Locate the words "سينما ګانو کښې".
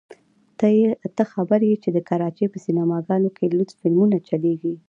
2.65-3.47